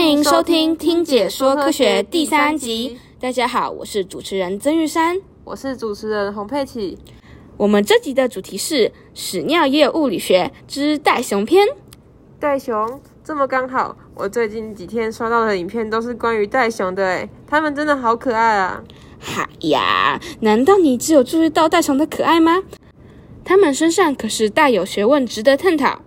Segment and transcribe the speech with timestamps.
[0.00, 2.98] 欢迎收听《听解说科学》第三集。
[3.20, 6.96] 大家好，我是主持人曾玉山，我是主持人洪佩琪。
[7.58, 11.68] 我们这集的主题是屎尿液物理学之袋熊篇。
[12.38, 18.82] 袋熊这么刚好，我最近几天刷到的影片都是关于袋熊的，诶，它们真的好可爱啊！
[19.18, 22.62] 嗨呀，难道你只有注意到袋熊的可爱吗？
[23.44, 26.00] 它们身上可是大有学问，值得探讨。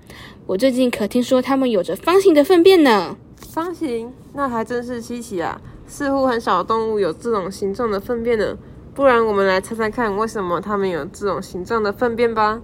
[0.47, 3.15] 我最近可听说它们有着方形的粪便呢。
[3.53, 4.11] 方形？
[4.33, 5.61] 那还真是稀奇啊！
[5.85, 8.57] 似乎很少动物有这种形状的粪便呢。
[8.95, 12.59] 不然我们来猜猜看，为什么它们有这种形状的粪便吧？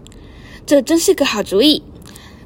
[0.66, 1.84] 这真是个好主意。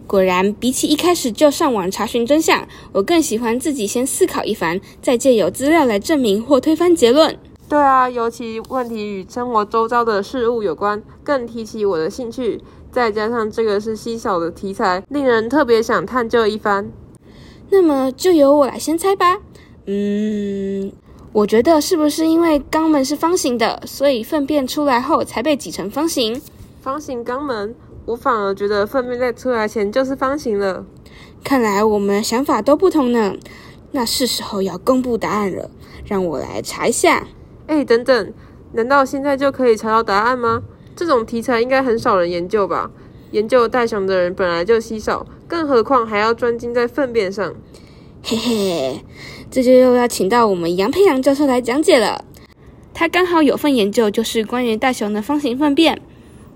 [0.06, 7.40] 果然，比起一开始就上网查询真相，我更喜欢自己先思考一番，再借由资料来证明或推翻结论。
[7.70, 12.62] 对啊，尤其问题与生活周遭的事物有关，更提起我的兴趣。
[12.92, 16.92] 再加上这个是稀少的题材，令人特别想探究一番。
[17.74, 19.40] 那么就由我来先猜吧。
[19.88, 20.92] 嗯，
[21.32, 26.40] 我觉得是不是因为肛门是方形的，所以粪便出来后才被挤成方形？
[26.82, 27.74] 方形肛门？
[28.06, 30.86] 我反而觉得粪便在出来前就是方形了。
[31.44, 33.34] 看来我们想法都不同呢。
[33.92, 35.72] 那是时候要公布答案了，
[36.06, 37.26] 让我来查一下。
[37.66, 38.34] 哎，等等，
[38.74, 40.62] 难道现在就可以查到答案吗？
[40.96, 42.92] 这种题材应该很少人研究吧？
[43.34, 47.52] 研究袋熊的人本来就稀少，更何况还要专精在粪便上。
[48.22, 49.02] 嘿嘿，
[49.50, 52.24] 这就又要请到我们杨培阳教授来讲解了。
[52.94, 56.00] 他刚好有份研究，就是关于袋熊的方形粪便。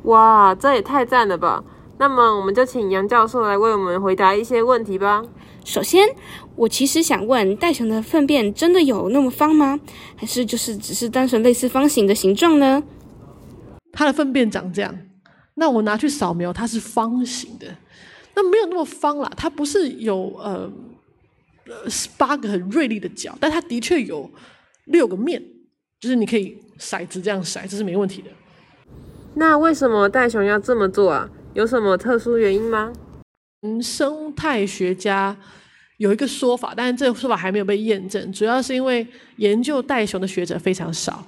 [0.04, 1.64] 哇，这也太赞了吧！
[1.98, 5.24] 那么我们就请杨教授来为我们回答一些问题吧。
[5.66, 6.08] 首先，
[6.56, 9.80] 我其实想问，袋熊的粪便真的有那么方吗？
[10.16, 12.84] 还是就是只是单纯类似方形的形状呢？
[13.92, 14.96] 它的粪便长这样，
[15.60, 17.68] 那我拿去扫描，它是方形的，
[18.36, 20.72] 那没有那么方啦，它不是有呃
[21.66, 21.74] 呃
[22.16, 24.30] 八个很锐利的角，但它的确有
[24.86, 25.44] 六个面，
[26.00, 28.30] 就是你可以骰子这样骰，这是没问题的。
[29.34, 31.30] 那为什么袋熊要这么做啊？
[31.54, 32.94] 有什么特殊原因吗？
[33.64, 35.36] 嗯，生态学家
[35.98, 39.06] 有一个说法，但是这个说法还没有被验证，主要是因为
[39.38, 41.26] 研究袋熊的学者非常少。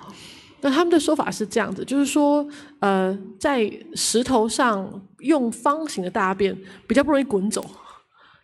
[0.62, 2.48] 那他们的说法是这样子，就是说，
[2.80, 4.90] 呃，在石头上
[5.20, 7.66] 用方形的大便比较不容易滚走，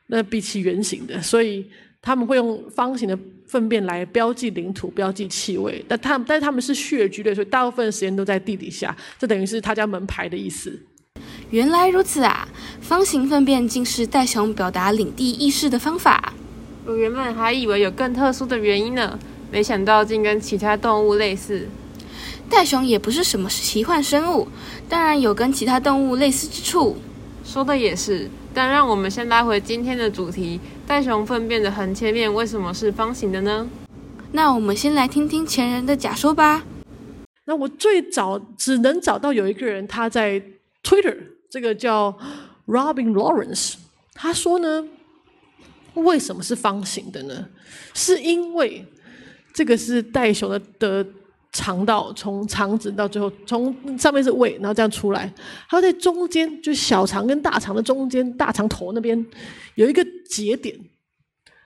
[0.07, 1.65] 那比起圆形的，所以
[2.01, 3.17] 他们会用方形的。
[3.47, 8.93] 粪便来标记领土、标记气味，但他但是他们是穴居类，所以大部分时间都在地底下。
[9.19, 10.77] 这等于是他家门牌的意思。
[11.51, 12.49] 原来如此啊！
[12.81, 16.33] 方形粪便竟是袋熊表达领地意识的方法。
[16.87, 19.17] 我原本还以为有更特殊的原因呢，
[19.51, 21.69] 没想到竟跟其他动物类似。
[22.49, 24.47] 袋熊也不是什么奇幻生物，
[24.87, 26.95] 当然有跟其他动物类似之处。
[27.43, 30.59] 说的也是，但让我们先拉回今天的主题。
[30.87, 33.67] 袋熊粪便的横切面为什么是方形的呢？
[34.31, 36.63] 那我们先来听听前人的假说吧。
[37.45, 40.41] 那我最早只能找到有一个人，他在
[40.83, 41.17] Twitter，
[41.49, 42.17] 这个叫
[42.67, 43.73] Robin Lawrence，
[44.13, 44.87] 他说呢，
[45.95, 47.47] 为什么是方形的呢？
[47.93, 48.85] 是因为
[49.53, 51.05] 这个是袋熊的的。
[51.55, 55.33] 肠道从肠子到最后，从上面是胃，然后这样出来，
[55.69, 59.25] 它在中间，就是小肠跟大肠的中间，大肠头那边
[59.75, 60.77] 有一个节点，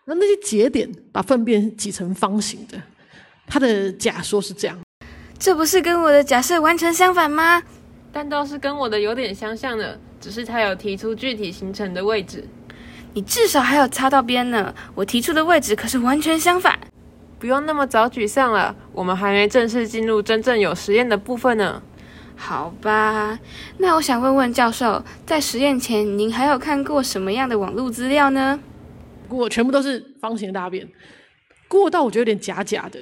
[0.05, 2.79] 那那些节点把粪便挤成方形的。
[3.47, 4.79] 他的假说是这样，
[5.39, 7.63] 这不是跟我的假设完全相反吗？
[8.13, 12.47] 但倒是跟我的有点相像的，只是他有提出具体形成的位置。
[13.15, 16.79] 你至少还有擦到边呢，我提出的位置可是完全相反。
[17.39, 21.81] 不用那么早沮丧了，我们还没正式进入真正有实验的部分呢。
[22.35, 23.39] 好吧，
[23.77, 28.59] 那我想问问教授，在实验前您还有看过什么样的网络资料呢？
[29.27, 30.87] 过全部都是方形的大便，
[31.67, 32.99] 过到我觉得有点假假的，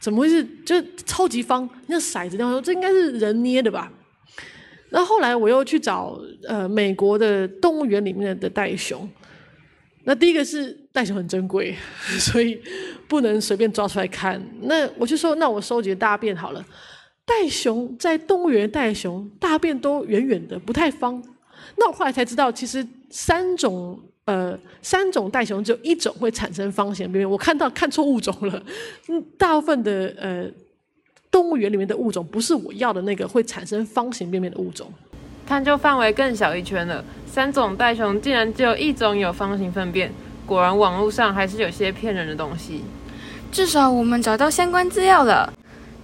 [0.00, 0.74] 怎么会是就
[1.04, 2.52] 超级方，像骰子那样？
[2.52, 3.90] 说这应该是人捏的吧？
[4.88, 6.18] 然后后来我又去找
[6.48, 9.08] 呃美国的动物园里面的袋熊。
[10.04, 11.74] 那第一个是袋熊很珍贵，
[12.20, 12.60] 所以
[13.08, 14.40] 不能随便抓出来看。
[14.62, 16.64] 那我就说，那我收集大便好了。
[17.24, 21.22] 袋熊在动物园，袋熊大便都远远的，不太方。
[21.76, 27.30] 那我后来才知道，其实三种呃三种袋熊只有一种会产生方形便便。
[27.30, 28.62] 我看到看错物种了。
[29.08, 30.46] 嗯，大部分的呃
[31.30, 34.92] 动物园里面的物种不是我要的那个会产生方形便便的物种。
[35.46, 37.04] 探究范围更小一圈了。
[37.26, 40.12] 三种袋熊竟然只有一种有方形粪便，
[40.46, 42.84] 果然网络上还是有些骗人的东西。
[43.50, 45.52] 至少我们找到相关资料了，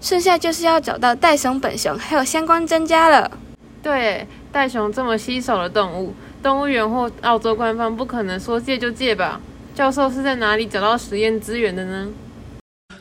[0.00, 3.30] 剩下就是要找到袋熊本熊还有相关专家了。
[3.82, 9.40] 对，袋熊这么稀少的动物，动物园或澳洲官方不可能说借就借吧？
[9.74, 12.08] 教授是在哪里找到实验资源的呢？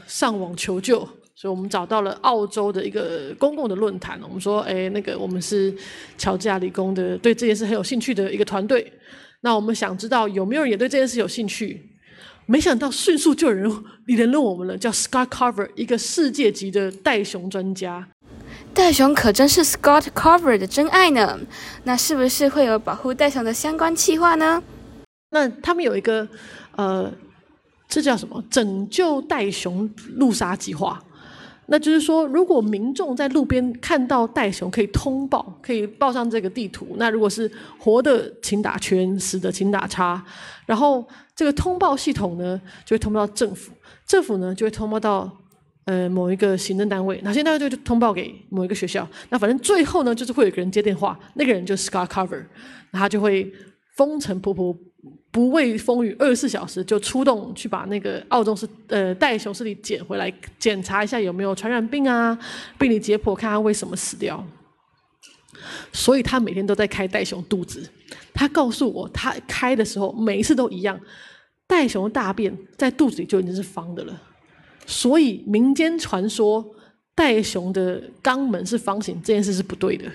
[0.07, 1.07] 上网求救，
[1.39, 4.19] 所以我们找到了澳洲的一个公共的论坛。
[4.21, 5.73] 我们说，哎，那个我们是
[6.17, 8.91] 乔治亚理工的，对这件事很有兴趣的一个团队。
[9.39, 11.81] 那我们想知道有没有人也对这件事有兴趣？
[12.45, 13.71] 没想到迅速就有人
[14.07, 18.05] 联络我们了，叫 Scott Carver，一个世界级的袋熊专家。
[18.73, 21.39] 袋熊可真是 Scott Carver 的真爱呢。
[21.85, 24.61] 那是不是会有保护袋熊的相关计划呢？
[25.29, 26.27] 那他们有一个
[26.75, 27.09] 呃，
[27.87, 28.43] 这叫什么？
[28.49, 31.01] 拯救袋熊路杀计划。
[31.71, 36.95] 那就是说，如果民众在路边看到袋熊，可以通报，可以报上这个地图。
[36.97, 40.23] 那如果是活的，请打圈；死的，请打叉。
[40.65, 43.71] 然后这个通报系统呢，就会通报到政府，
[44.05, 45.31] 政府呢就会通报到
[45.85, 49.07] 呃某一个行政单位，那行政单位就通报给某一个学校。
[49.29, 52.43] 那反正最后呢，就是会有个人接电话，那个人就是 Scott Cover，
[52.91, 53.51] 那他就会
[53.99, 54.73] 风尘仆仆。
[55.31, 62.37] 不畏风雨，二十四小时就出动去把那个澳洲是呃袋熊尸体捡回来，检查一下有没有传染病啊，
[62.79, 64.43] 病理解剖，看他为什么死掉。
[65.93, 67.87] 所以他每天都在开袋熊肚子。
[68.33, 70.99] 他告诉我，他开的时候每一次都一样，
[71.67, 74.21] 袋熊大便在肚子里就已经是方的了。
[74.87, 76.65] 所以民间传说
[77.13, 80.05] 袋熊的肛门是方形这件事是不对的。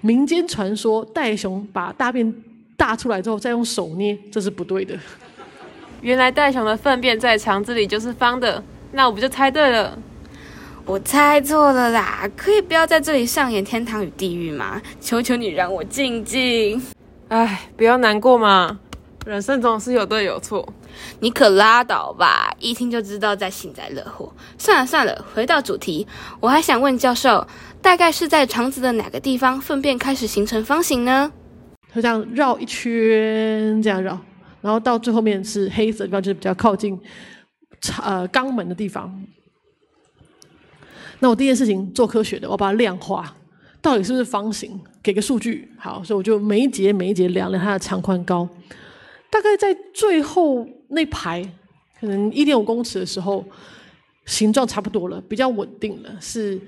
[0.00, 2.32] 民间传说袋熊把大便。
[2.82, 4.98] 大出来之后再用手捏，这是不对的。
[6.00, 9.96] 原来袋熊的粪便在肠子里就是方的，那我不就猜对了？
[10.84, 12.28] 我猜错了啦！
[12.36, 14.82] 可以不要在这里上演天堂与地狱吗？
[15.00, 16.82] 求求你让我静静。
[17.28, 18.80] 哎，不要难过嘛，
[19.24, 20.68] 人生总是有对有错。
[21.20, 24.32] 你可拉倒吧，一听就知道在幸灾乐祸。
[24.58, 26.04] 算了算了，回到主题，
[26.40, 27.46] 我还想问教授，
[27.80, 31.30] 大概是在肠子的哪个地方粪便开始形成方形呢？
[31.94, 34.18] 就这样绕一圈，这样绕，
[34.62, 36.98] 然后到最后面是黑色地方，就是比较靠近
[38.02, 39.22] 呃肛门的地方。
[41.18, 43.36] 那我第一件事情做科学的，我把它量化，
[43.80, 44.80] 到底是不是方形？
[45.02, 48.48] 给个数据，好，所以我就每一节每一节量量它的长宽高，
[49.30, 51.42] 大概在最后那排
[52.00, 53.44] 可能一点五公尺的时候，
[54.24, 56.58] 形状差不多了，比较稳定了，是。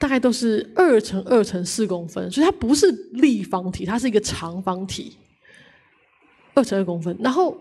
[0.00, 5.14] 大概都是二乘二乘四公分，所以它不是立方体，它是一个长方体，
[6.54, 7.14] 二乘二公分。
[7.20, 7.54] 然后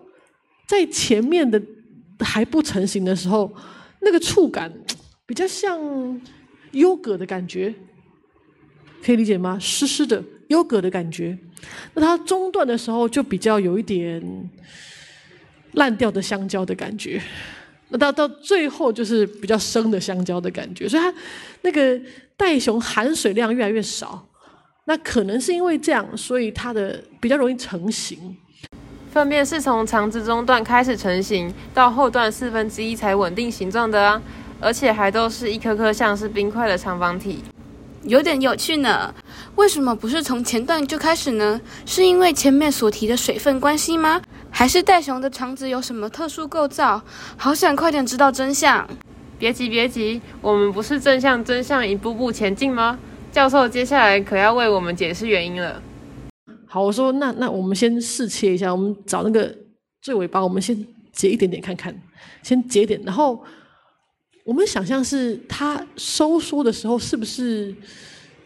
[0.65, 1.61] 在前面的
[2.21, 3.53] 还不成型的时候，
[3.99, 4.73] 那个触感
[5.25, 5.77] 比较像
[6.71, 7.75] 优格的感觉，
[9.03, 9.59] 可以理解吗？
[9.59, 11.37] 湿湿的优格的感觉。
[11.93, 14.49] 那它中段的时候就比较有一点
[15.73, 17.21] 烂掉的香蕉的感觉。
[17.89, 21.13] 那到到最后就是比较生的香蕉的感觉，所以它
[21.61, 21.99] 那个。
[22.39, 24.25] 袋熊含水量越来越少，
[24.85, 28.17] 那可能是因为这样，所以它的比较容易成型。
[29.11, 34.21] 粪便是从肠子中段开始成型，到后段四分之一才稳定形状的啊，
[34.61, 37.43] 而且还都是一颗颗像是冰块的长方体，
[38.03, 39.13] 有点有趣呢。
[39.55, 41.59] 为什么不是从前段就开始呢？
[41.85, 44.21] 是因为前面所提的水分关系吗？
[44.49, 47.01] 还是袋熊的肠子有什么特殊构造？
[47.37, 48.87] 好想快点知道真相。
[49.37, 52.99] 别急，别急，我们不是正向真相一步步前进吗？
[53.31, 55.81] 教授接下来可要为我们解释原因了。
[56.65, 59.55] 好，我说那那我们先试切一下，我们找那个
[60.01, 60.75] 最尾巴，我们先
[61.13, 61.95] 截一点点看看，
[62.43, 63.43] 先截点，然后
[64.45, 67.73] 我们想象是它收缩的时候是不是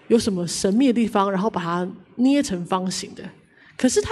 [0.07, 3.23] 有什么神秘的地方，然后把它捏成方形的。
[3.77, 4.09] 可是它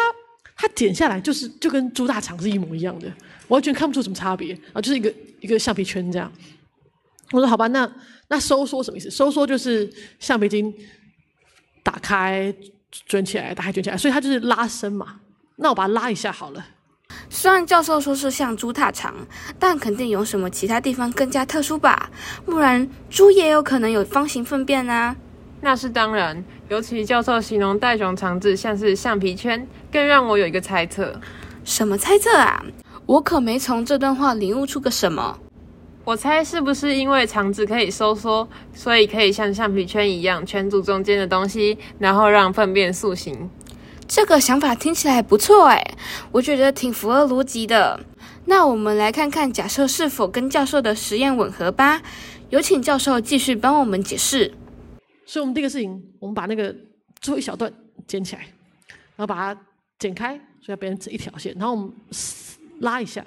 [0.56, 3.12] 它剪下来就是就跟猪大肠是一模一样的，
[3.48, 6.32] 完全看不出什么差别啊，就是一个一个橡皮圈这样。
[7.32, 7.90] 我说好吧，那
[8.28, 9.10] 那收缩什么意思？
[9.10, 10.74] 收缩就是橡皮筋
[11.82, 12.54] 打开
[13.08, 15.22] 卷起来，打开卷起来，所以它就是拉伸嘛。
[15.56, 16.66] 那我把它拉一下好了。
[17.30, 19.16] 虽然教授说是像猪大肠，
[19.60, 22.10] 但肯定有什么其他地方更加特殊吧？
[22.46, 25.16] 不然猪也有可能有方形粪便啊。
[25.62, 31.14] 那是当然，尤其教授形容袋熊肠子像是橡皮圈，更让我有一个猜测。
[31.64, 32.66] 什么猜测啊？
[33.06, 35.38] 我可没从这段话领悟出个什么。
[36.04, 43.50] 我猜是不是因为肠子可以收缩，所以可以像橡皮圈一样圈住中间的东西，然后让粪便塑形？
[44.08, 45.96] 这个想法听起来不错哎，
[46.32, 48.00] 我觉得挺符合逻辑的。
[48.46, 52.02] 那我们来看看假设是否跟教授的实验吻合吧。
[52.50, 54.54] 有请教授继续帮我们解释。
[55.32, 56.76] 所以，我们第一个事情，我们把那个
[57.22, 57.72] 最后一小段
[58.06, 58.42] 剪起来，
[59.16, 59.62] 然后把它
[59.98, 61.90] 剪开，所以要变成一条线，然后我们
[62.82, 63.26] 拉一下，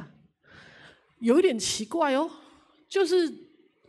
[1.21, 2.31] 有一点奇怪哦。
[2.91, 3.33] 就是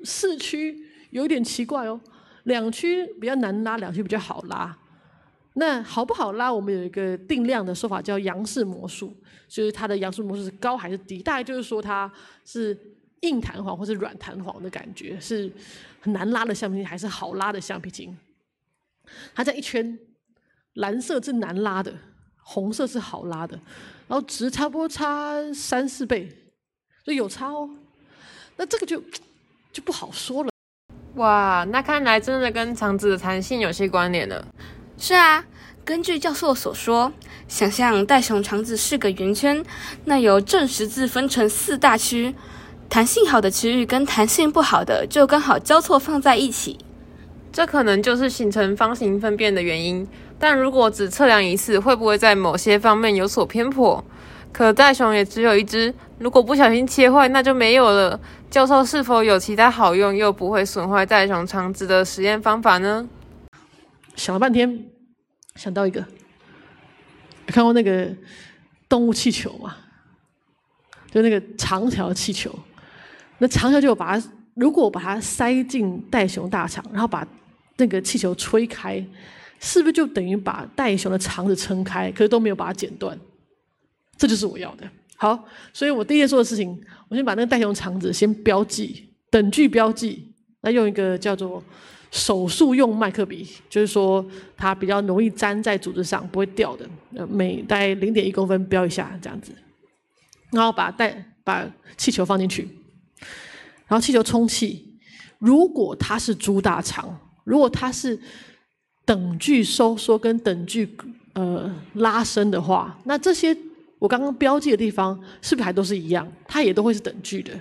[0.06, 2.00] 四区有一点奇怪哦，
[2.46, 4.74] 两区比较难拉，两区比较好拉。
[5.56, 6.52] 那好不好拉？
[6.54, 9.14] 我们有一个定量的说法叫杨氏模数，
[9.50, 11.22] 就是它的杨氏模数是高还是低？
[11.22, 12.10] 大概就是说它
[12.46, 12.95] 是
[13.26, 15.52] 硬弹簧或是软弹簧的感觉，是
[16.00, 18.16] 很难拉的橡皮筋还是好拉的橡皮筋？
[19.34, 19.98] 它在一圈，
[20.74, 21.94] 蓝色是难拉的，
[22.38, 23.60] 红色是好拉的，
[24.08, 26.30] 然后值差不多差三四倍，
[27.04, 27.70] 就有差哦。
[28.58, 29.04] 那这个就
[29.74, 30.50] 就不好说了。
[31.16, 34.46] 哇，那看来真的跟肠子的弹性有些关联了。
[34.98, 35.44] 是啊，
[35.84, 37.12] 根据教授所说，
[37.48, 39.64] 想象袋熊肠子是个圆圈，
[40.06, 42.34] 那由正十字分成四大区，
[42.90, 46.78] 弹性好的区域跟弹性不好的就刚好交错放在一起。
[47.52, 50.08] 这可能就是形成方形粪便的原因。
[50.38, 54.04] 但如果只测量一次，会不会在某些方面有所偏颇？
[54.52, 58.20] 可袋熊也只有一只，如果不小心切坏，那就没有了。
[58.50, 63.08] 教授是否有其他好用又不会损坏袋熊肠子的实验方法呢？
[64.16, 64.86] 想了半天，
[65.56, 66.06] 想到一个，
[67.48, 68.10] 看过那个
[68.88, 69.76] 动物气球吗？
[71.12, 72.54] 就那个长条气球，
[73.46, 77.26] 那长条就把它，如果把它塞进袋熊大肠，然后把
[77.78, 78.96] 那个气球吹开，
[79.60, 82.10] 是不是就等于把袋熊的肠子撑开？
[82.12, 83.16] 可是都没有把它剪断，
[84.18, 84.90] 这就是我要的。
[85.16, 86.76] 好，所以我第一件做的事情，
[87.08, 90.28] 我先把那个袋熊肠子先标记，等距标记，
[90.62, 91.64] 那用一个叫做
[92.10, 94.26] 手术用麦克笔，就是说
[94.58, 96.90] 它比较容易粘在组织上，不会掉的。
[97.16, 99.52] 呃，每大概零点一公分标一下这样子，
[100.52, 101.64] 然后把袋把
[101.96, 102.68] 气球放进去，
[103.88, 104.98] 然后气球充气。
[105.40, 108.20] 如果它是猪大肠，如果它是
[109.06, 110.96] 等距收缩跟等距
[111.34, 113.56] 呃拉伸的话，那这些。
[113.98, 116.30] 我刚刚标记的地方是不是还都是一样？
[116.48, 117.52] 它也都会是等距的。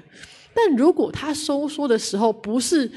[0.53, 2.91] 但如果它收缩的时候不是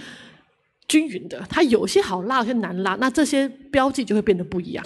[0.88, 4.84] 均匀的，它有些好拉，有些难拉，那这些标记就会变得不一样。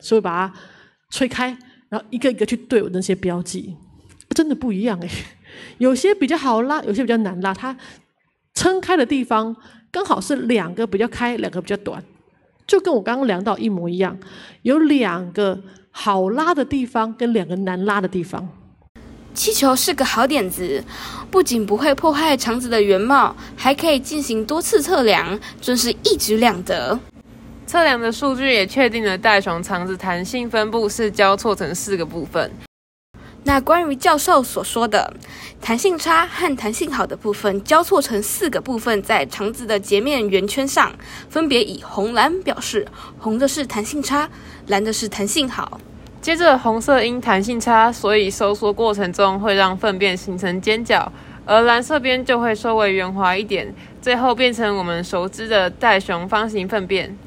[0.00, 0.54] 所以把它
[1.10, 1.56] 吹开，
[1.88, 3.74] 然后一个一个去对我那些标记，
[4.36, 5.08] 真的不一样哎。
[5.78, 7.52] 有些比较好拉，有些比较难拉。
[7.54, 7.76] 它
[8.54, 9.56] 撑开的地方
[9.90, 12.02] 刚好是两个比较开，两个比较短，
[12.66, 14.18] 就跟我刚刚量到一模一样，
[14.62, 15.60] 有两个。
[15.92, 18.48] 好拉的地方跟两个难拉的地方，
[19.34, 20.82] 气球是个好点子，
[21.32, 26.96] 不仅不会破坏肠子的原貌，还可以进行多次测量，真是一举两得。
[27.66, 32.48] 测量的数据也确定了袋熊肠子弹性分布是交错成四个部分。
[33.50, 35.12] 那关于教授所说的
[35.60, 40.92] 弹性差和弹性好的部分交错成四个部分，在肠子的截面圆圈上，
[41.28, 42.86] 分别以红蓝表示，
[43.18, 44.30] 红的是弹性差，
[44.68, 45.80] 蓝的是弹性好。
[46.22, 51.12] 接着红色因弹性差，所以收缩过程中会让粪便形成尖角，
[51.44, 57.18] 而蓝色边就会稍微圆滑一点，最后变成我们熟知的袋熊方形粪便。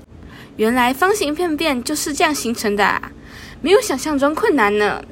[0.55, 3.11] 原来方形粪便就是这样形成的，啊，
[3.59, 5.03] 没有想象中困难呢。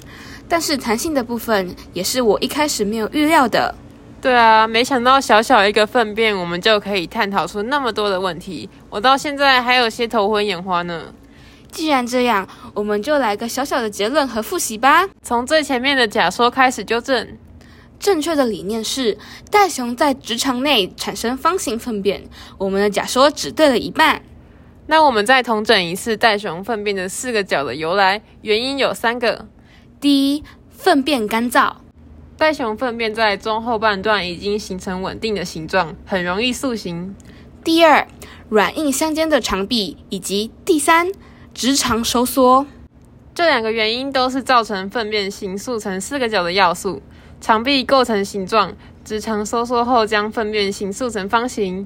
[0.52, 3.74] 但是弹性的部分也是我一开始没有预料的。
[4.22, 8.70] 对啊，没想到小小一个粪便，我们就可以探讨出那么多的问题。
[8.90, 11.14] 我到现在还有些头昏眼花呢。
[11.72, 15.08] 既然这样，我们就来个小小的结论和复习吧。
[15.22, 17.38] 从最前面的假说开始纠正。
[17.98, 19.18] 正确的理念是
[19.50, 22.22] 袋熊在直肠内产生方形粪便。
[22.58, 24.22] 我们的假说只对了一半。
[24.88, 29.48] 那我们再同整一次袋熊粪便的四个角的由来，原因有三个。
[30.02, 31.74] 第一，粪便干燥。
[32.36, 37.16] 袋熊粪便在中后半段已经形成稳定的形状，很容易塑形。
[37.64, 38.08] 第二，
[38.50, 41.12] 软硬相间的肠壁，以及第三，
[41.54, 42.66] 直肠收缩。
[43.36, 47.04] 这两个原因都是造成粪便形塑成四个角的要素。
[47.40, 48.74] 肠壁构成形状，
[49.06, 51.86] 直肠收缩后将粪便形塑成方形。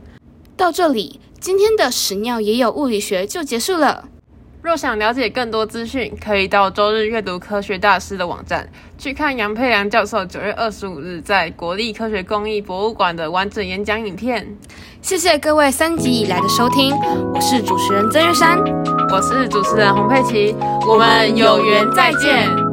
[0.55, 4.07] 到这里，今天的屎尿也有物理学就结束了。
[4.65, 8.67] 若想了解更多资讯，可以到周日阅读科学大师的网站
[8.98, 14.57] 去看杨佩良教授九月二十五日在国立科学工艺博物馆的完整演讲影片。
[15.03, 16.95] 谢谢各位三集以来的收听，
[17.31, 18.57] 我是主持人曾玉山，
[19.12, 20.55] 我是主持人洪佩琪，
[20.89, 22.64] 我们有缘再见。